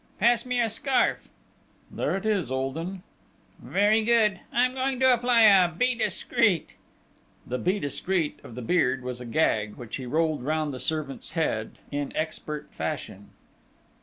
"Pass 0.19 0.47
me 0.47 0.59
a 0.59 0.67
scarf!" 0.67 1.27
"There 1.91 2.15
it 2.17 2.25
is, 2.25 2.51
old 2.51 2.75
'un!" 2.75 3.03
"Very 3.59 4.01
good, 4.03 4.39
I 4.51 4.65
am 4.65 4.73
going 4.73 4.99
to 5.01 5.13
apply 5.13 5.41
a 5.41 5.69
'Be 5.69 5.93
Discreet.'" 5.93 6.71
The 7.45 7.59
"Be 7.59 7.77
Discreet" 7.79 8.39
of 8.43 8.55
the 8.55 8.63
Beard 8.63 9.03
was 9.03 9.21
a 9.21 9.25
gag, 9.25 9.75
which 9.75 9.97
he 9.97 10.07
rolled 10.07 10.41
round 10.43 10.73
the 10.73 10.79
servant's 10.79 11.33
head 11.33 11.77
in 11.91 12.11
expert 12.15 12.69
fashion. 12.71 13.29